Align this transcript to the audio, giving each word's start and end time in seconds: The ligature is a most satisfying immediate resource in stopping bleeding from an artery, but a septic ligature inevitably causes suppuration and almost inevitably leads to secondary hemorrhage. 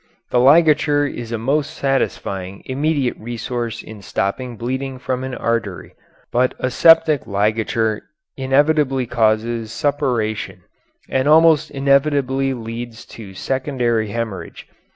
The 0.31 0.39
ligature 0.39 1.05
is 1.05 1.31
a 1.31 1.37
most 1.37 1.75
satisfying 1.75 2.63
immediate 2.65 3.15
resource 3.19 3.83
in 3.83 4.01
stopping 4.01 4.57
bleeding 4.57 4.97
from 4.97 5.23
an 5.23 5.35
artery, 5.35 5.93
but 6.31 6.55
a 6.57 6.71
septic 6.71 7.27
ligature 7.27 8.01
inevitably 8.35 9.05
causes 9.05 9.71
suppuration 9.71 10.63
and 11.07 11.27
almost 11.27 11.69
inevitably 11.69 12.51
leads 12.55 13.05
to 13.13 13.35
secondary 13.35 14.07
hemorrhage. 14.07 14.67